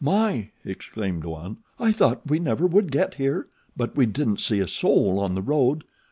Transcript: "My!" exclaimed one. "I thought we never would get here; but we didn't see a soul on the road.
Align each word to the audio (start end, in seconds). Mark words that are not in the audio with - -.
"My!" 0.03 0.49
exclaimed 0.65 1.25
one. 1.25 1.57
"I 1.79 1.91
thought 1.91 2.23
we 2.27 2.39
never 2.39 2.65
would 2.65 2.91
get 2.91 3.13
here; 3.13 3.49
but 3.77 3.95
we 3.95 4.07
didn't 4.07 4.39
see 4.41 4.59
a 4.59 4.67
soul 4.67 5.19
on 5.19 5.35
the 5.35 5.43
road. 5.43 5.83